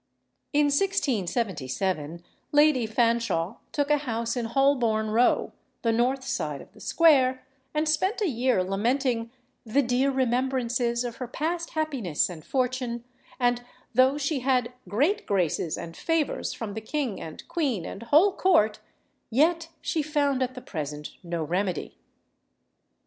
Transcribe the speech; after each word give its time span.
In 0.51 0.65
1677 0.71 2.23
Lady 2.51 2.87
Fanshawe 2.87 3.57
took 3.71 3.91
a 3.91 3.99
house 3.99 4.35
in 4.35 4.45
Holborn 4.45 5.11
Row, 5.11 5.51
the 5.83 5.91
north 5.91 6.23
side 6.23 6.59
of 6.59 6.71
the 6.73 6.79
square, 6.79 7.45
and 7.75 7.87
spent 7.87 8.19
a 8.19 8.27
year 8.27 8.63
lamenting 8.63 9.29
"the 9.63 9.83
dear 9.83 10.09
remembrances 10.09 11.03
of 11.03 11.17
her 11.17 11.27
past 11.27 11.73
happiness 11.75 12.31
and 12.31 12.43
fortune; 12.43 13.03
and 13.39 13.63
though 13.93 14.17
she 14.17 14.39
had 14.39 14.73
great 14.89 15.27
graces 15.27 15.77
and 15.77 15.95
favours 15.95 16.51
from 16.51 16.73
the 16.73 16.81
king 16.81 17.21
and 17.21 17.47
queen 17.47 17.85
and 17.85 18.01
whole 18.01 18.33
court, 18.35 18.79
yet 19.29 19.69
she 19.81 20.01
found 20.01 20.41
at 20.41 20.55
the 20.55 20.61
present 20.63 21.11
no 21.21 21.43
remedy." 21.43 21.95